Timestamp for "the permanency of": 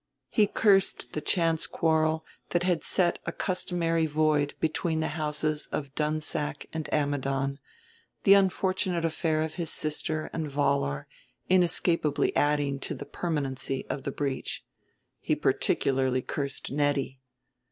12.95-14.01